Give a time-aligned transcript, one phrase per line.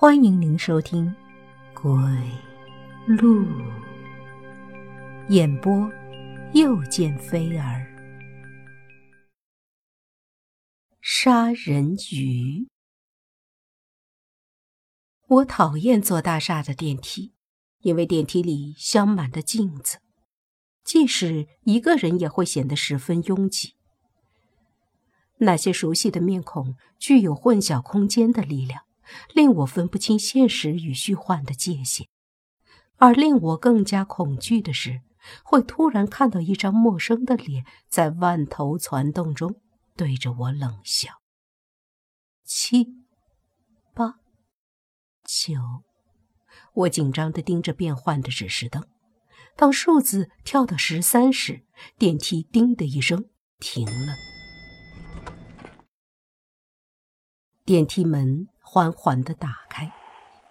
[0.00, 1.14] 欢迎您收听
[1.74, 1.92] 《鬼
[3.06, 3.44] 路》
[5.28, 5.92] 演播，
[6.54, 7.86] 又见菲儿。
[11.02, 12.66] 杀人鱼。
[15.26, 17.34] 我讨厌坐大厦的电梯，
[17.80, 19.98] 因为电梯里镶满的镜子，
[20.82, 23.74] 即使一个人也会显得十分拥挤。
[25.40, 28.84] 那些熟悉的面孔具有混淆空间的力量。
[29.34, 32.06] 令我分不清现实与虚幻的界限，
[32.96, 35.02] 而令我更加恐惧的是，
[35.42, 39.60] 会突然看到一张陌生的脸在万头攒动中
[39.96, 41.20] 对着我冷笑。
[42.44, 42.86] 七、
[43.94, 44.20] 八、
[45.24, 45.54] 九，
[46.74, 48.86] 我紧张地盯着变换的指示灯。
[49.56, 51.66] 当数字跳到十三时，
[51.98, 54.14] 电梯“叮”的一声停了，
[57.64, 58.48] 电梯门。
[58.72, 59.92] 缓缓地打开，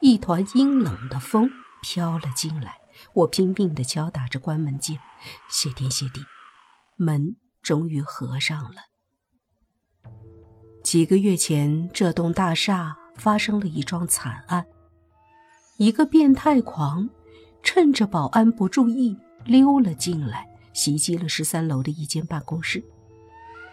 [0.00, 1.50] 一团阴冷的风
[1.82, 2.78] 飘了进来。
[3.12, 4.98] 我拼命地敲打着关门键，
[5.50, 6.22] 谢天谢地，
[6.96, 8.76] 门终于合上了。
[10.82, 14.64] 几个月前，这栋大厦发生了一桩惨案。
[15.76, 17.10] 一个变态狂
[17.62, 22.82] 趁着保安不注意溜了进来，袭击了十三楼的一间办公室。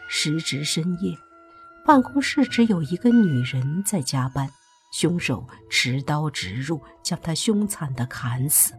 [0.09, 1.17] 时值深夜。
[1.85, 4.49] 办公室只有一个女人在加班，
[4.91, 8.73] 凶手持刀直入，将她凶残的砍死。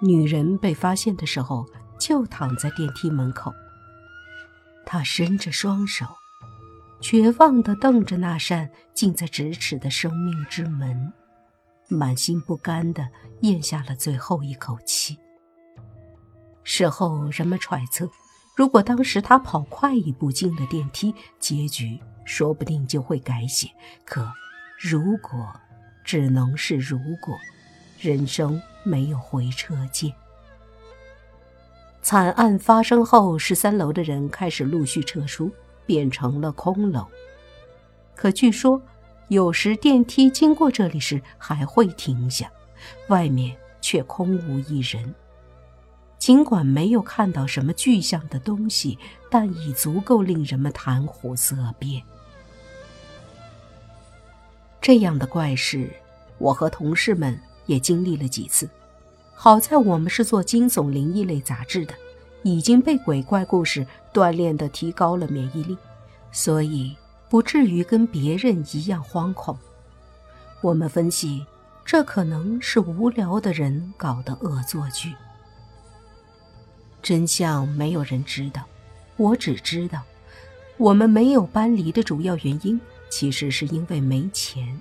[0.00, 1.64] 女人被发现的时候
[1.98, 3.50] 就躺在电梯门口，
[4.84, 6.04] 她伸着双手，
[7.00, 11.10] 绝望地瞪着那扇近在咫尺的生命之门，
[11.88, 13.08] 满心不甘地
[13.40, 15.16] 咽下了最后一口气。
[16.64, 18.06] 事后人们揣测。
[18.56, 23.68] 如果当时他跑快一步进了电梯，结局说不定就会改写。
[24.02, 24.26] 可，
[24.80, 25.52] 如果
[26.02, 27.36] 只能是如果，
[28.00, 30.10] 人生没有回车键。
[32.00, 35.52] 惨案发生后，十三楼的人开始陆续撤出，
[35.84, 37.06] 变成了空楼。
[38.14, 38.80] 可据说，
[39.28, 42.50] 有时电梯经过这里时还会停下，
[43.08, 45.14] 外面却空无一人。
[46.26, 48.98] 尽管没有看到什么具象的东西，
[49.30, 52.02] 但已足够令人们谈虎色变。
[54.80, 55.88] 这样的怪事，
[56.38, 58.68] 我和同事们也经历了几次。
[59.36, 61.94] 好在我们是做惊悚灵异类杂志的，
[62.42, 65.78] 已经被鬼怪故事锻炼的提高了免疫力，
[66.32, 66.96] 所以
[67.28, 69.56] 不至于跟别人一样惶恐。
[70.60, 71.46] 我们分析，
[71.84, 75.14] 这可能是无聊的人搞的恶作剧。
[77.06, 78.64] 真相没有人知道，
[79.16, 80.02] 我只知道，
[80.76, 84.80] 我们没有搬离的主要原因，其实是因为没钱。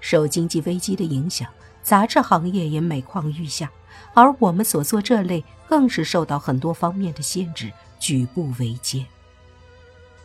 [0.00, 1.48] 受经济危机的影响，
[1.80, 3.70] 杂志行业也每况愈下，
[4.14, 9.06] 而我们所做这类，更是受到很多方面的限制，举步维艰。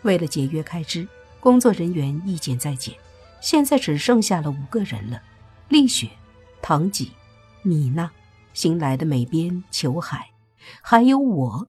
[0.01, 1.07] 为了节约开支，
[1.39, 2.95] 工作人员一减再减，
[3.39, 5.21] 现在只剩下了五个人了：
[5.69, 6.09] 丽雪、
[6.59, 7.11] 唐吉、
[7.61, 8.09] 米娜、
[8.55, 10.31] 新来的美编裘海。
[10.81, 11.67] 还有我，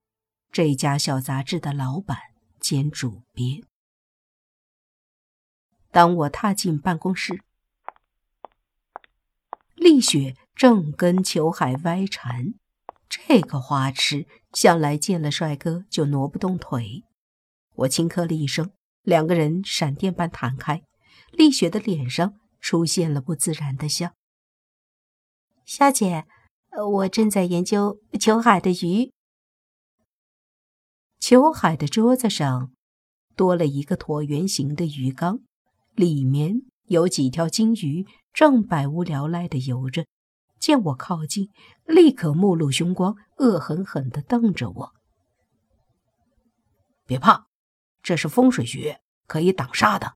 [0.50, 2.18] 这家小杂志的老板
[2.60, 3.62] 兼主编。
[5.90, 7.42] 当我踏进办公室，
[9.74, 12.54] 丽雪正跟裘海歪缠。
[13.08, 17.04] 这个花痴向来见了帅哥就挪不动腿。
[17.74, 18.70] 我轻咳了一声，
[19.02, 20.82] 两个人闪电般弹开。
[21.32, 24.14] 丽雪的脸上出现了不自然的笑。
[25.64, 26.26] 小姐。
[26.70, 29.12] 我正在研究裘海的鱼。
[31.18, 32.72] 裘海的桌子上
[33.34, 35.40] 多了一个椭圆形的鱼缸，
[35.94, 40.06] 里面有几条金鱼正百无聊赖的游着。
[40.58, 41.50] 见我靠近，
[41.84, 44.94] 立刻目露凶光，恶狠狠地瞪着我。
[47.06, 47.46] 别怕，
[48.02, 50.14] 这是风水穴，可以挡煞的。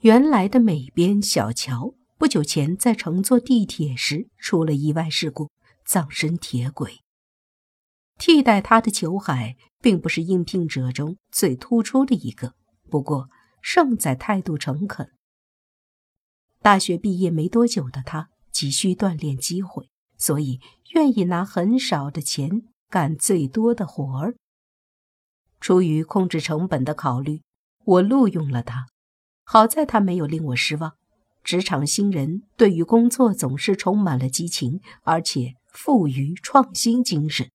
[0.00, 5.50] 原来的美边小桥。”不久前，在乘坐地铁时出了意外事故，
[5.84, 7.00] 葬身铁轨。
[8.16, 12.54] 替代他的裘海，并不是应聘者中最突出的一个，
[12.88, 13.28] 不过
[13.60, 15.10] 胜在态度诚恳。
[16.60, 20.60] 大学毕业没多久的他，急需锻炼机会，所以
[20.94, 24.36] 愿意拿很少的钱干最多的活儿。
[25.58, 27.42] 出于控制成本的考虑，
[27.84, 28.86] 我录用了他。
[29.42, 30.94] 好在他没有令我失望。
[31.42, 37.50] 职场新人对于工作总是充满了激情，而且富于创新精神。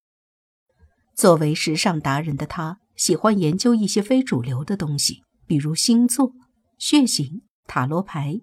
[1.15, 6.33] 作为时尚达人的他，喜欢研究一些非主流的东西，比如星座、
[6.77, 8.41] 血型、塔罗牌，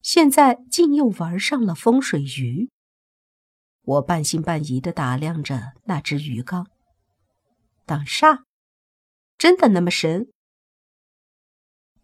[0.00, 2.70] 现在竟又玩上了风水鱼。
[3.82, 6.66] 我半信半疑地打量着那只鱼缸，
[7.84, 8.42] 挡煞，
[9.36, 10.28] 真的那么神？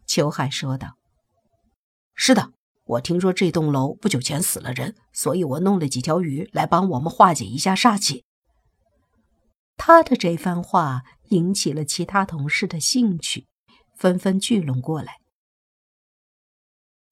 [0.07, 0.97] 裘海说道
[2.15, 2.53] ：“是的，
[2.85, 8.25] 我听说这栋楼不久前死了人，所以我弄了几条鱼来帮我们化解一下煞气。”
[9.77, 13.47] 他的这番话引起了其他同事的兴趣，
[13.95, 15.21] 纷纷聚拢过来。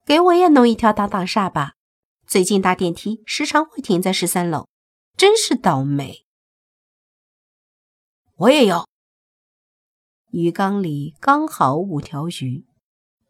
[0.05, 1.73] 给我也弄一条挡挡煞吧。
[2.27, 4.69] 最近搭电梯时常会停在十三楼，
[5.17, 6.25] 真是倒霉。
[8.37, 8.87] 我也要。
[10.31, 12.65] 鱼缸里刚好五条鱼，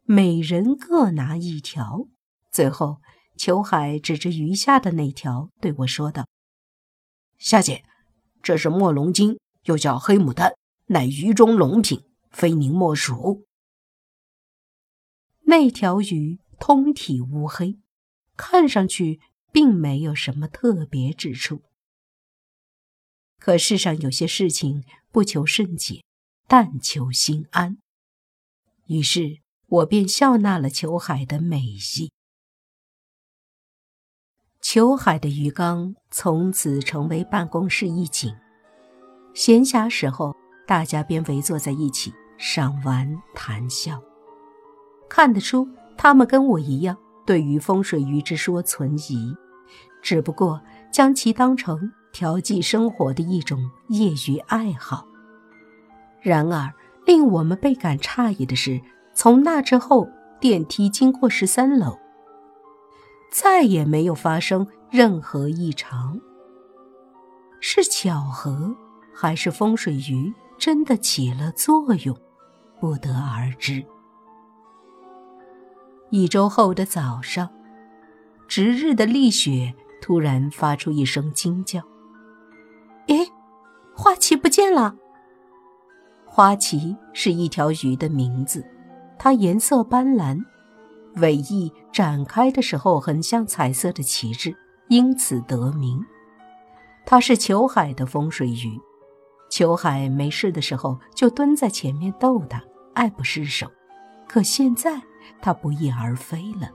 [0.03, 2.07] 每人各拿一条。
[2.53, 3.01] 最后，
[3.35, 6.27] 裘海指着鱼下的那条对我说道
[7.37, 7.83] ：“夏姐。”
[8.43, 10.53] 这是墨龙精，又叫黑牡丹，
[10.87, 13.47] 乃鱼中龙品，非您莫属。
[15.45, 17.79] 那条鱼通体乌黑，
[18.35, 19.21] 看上去
[19.53, 21.61] 并没有什么特别之处。
[23.39, 26.03] 可世上有些事情不求甚解，
[26.47, 27.77] 但求心安。
[28.87, 32.11] 于是我便笑纳了裘海的美意。
[34.63, 38.33] 裘海的鱼缸从此成为办公室一景，
[39.33, 40.33] 闲暇时候，
[40.65, 43.05] 大家便围坐在一起赏玩
[43.35, 44.01] 谈笑。
[45.09, 45.67] 看得出，
[45.97, 49.35] 他们跟我一样，对于风水鱼之说存疑，
[50.01, 55.05] 只不过将其当成调剂生活的一种业余爱好。
[56.21, 56.71] 然而，
[57.05, 58.81] 令我们倍感诧异的是，
[59.13, 60.07] 从那之后，
[60.39, 61.99] 电梯经过十三楼。
[63.33, 66.21] 再也没有发生任何异常，
[67.59, 68.75] 是巧合
[69.11, 72.15] 还是风水鱼真的起了作用，
[72.79, 73.83] 不得而知。
[76.11, 77.49] 一周后的早上，
[78.47, 81.81] 值日的丽雪突然发出一声惊叫
[83.09, 83.27] ：“诶，
[83.95, 84.95] 花旗不见了！”
[86.23, 88.63] 花旗是一条鱼的名字，
[89.17, 90.39] 它颜色斑斓。
[91.17, 94.55] 尾翼展开的时候很像彩色的旗帜，
[94.89, 96.03] 因此得名。
[97.05, 98.79] 它是裘海的风水鱼，
[99.49, 102.63] 裘海没事的时候就蹲在前面逗它，
[102.93, 103.67] 爱不释手。
[104.27, 105.01] 可现在
[105.41, 106.71] 它不翼而飞了，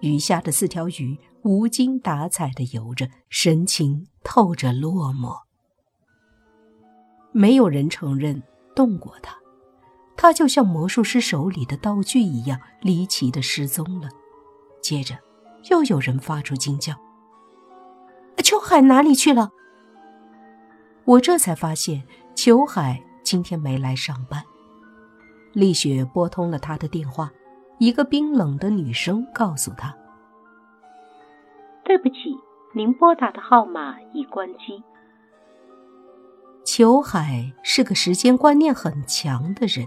[0.00, 5.36] 鱼下的四条鱼无精打采地游着，神情透着落寞。
[7.32, 8.42] 没有人承认
[8.76, 9.36] 动过它。
[10.20, 14.08] 他就像魔术师手里的道具一样离奇的失踪了。
[14.82, 15.16] 接着，
[15.70, 16.92] 又有人发出惊叫
[18.42, 19.52] ：“秋海哪里去了？”
[21.06, 22.02] 我这才发现，
[22.34, 24.42] 秋海今天没来上班。
[25.52, 27.30] 丽雪拨通了他的电话，
[27.78, 29.96] 一个冰冷的女声告诉他
[31.86, 32.36] ：“对不起，
[32.74, 34.82] 您拨打的号码已关机。”
[36.66, 39.86] 裘海是个时间观念很强的人。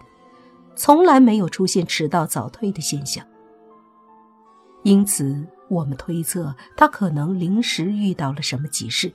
[0.82, 3.24] 从来没有出现迟到早退的现象，
[4.82, 9.14] 因此我们推测他可能临时遇到了什么急事，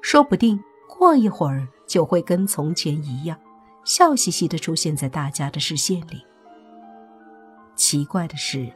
[0.00, 3.36] 说不定过一会儿就会跟从前一样，
[3.84, 6.24] 笑嘻嘻地出现在大家的视线里。
[7.74, 8.72] 奇怪的是，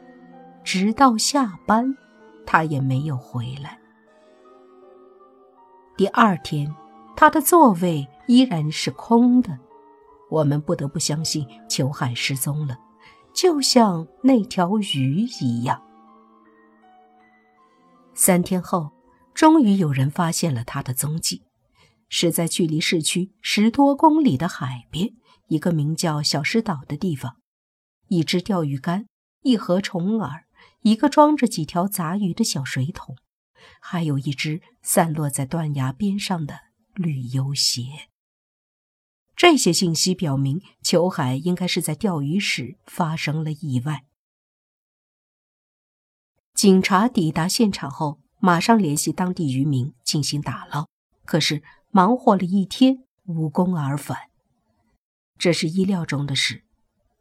[0.65, 1.95] 直到下班，
[2.45, 3.79] 他也没有回来。
[5.95, 6.69] 第二天，
[7.15, 9.57] 他的座位依然是空的。
[10.33, 12.75] 我们不得不相信裘海失踪了，
[13.35, 15.79] 就像那条鱼一样。
[18.15, 18.91] 三天后，
[19.35, 21.43] 终于有人发现了他的踪迹，
[22.09, 25.13] 是在距离市区十多公里的海边，
[25.49, 27.35] 一个名叫小石岛的地方。
[28.07, 29.05] 一只钓鱼竿，
[29.43, 30.41] 一盒虫饵，
[30.81, 33.15] 一个装着几条杂鱼的小水桶，
[33.79, 36.55] 还有一只散落在断崖边上的
[36.95, 38.09] 旅游鞋。
[39.35, 44.05] 这些信息表明，裘海应该是在钓鱼时发生了意外。
[46.53, 50.87] 警察抵达现场后，马上联系当地渔民进行打捞，
[51.25, 54.29] 可是忙活了一天，无功而返。
[55.37, 56.63] 这是意料中的事。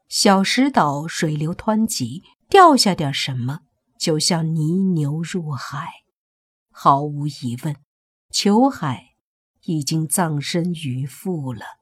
[0.09, 3.61] 小石岛水流湍急，掉下点什么，
[3.99, 5.89] 就像泥牛入海。
[6.71, 7.75] 毫无疑问，
[8.31, 9.15] 裘海
[9.63, 11.82] 已经葬身鱼腹了。